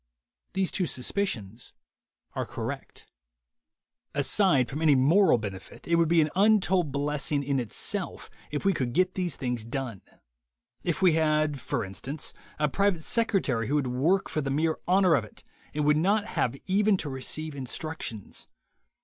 [0.53, 1.73] These two suspicions
[2.33, 3.05] are correct.
[4.15, 8.73] Aside from any moral benefit, it would be an untold blessing in itself if we
[8.73, 10.01] could get these things done—
[10.91, 15.13] if we had, for instance, a private secretary who would work for the mere honor
[15.13, 18.47] of it and would not have even to receive instructions.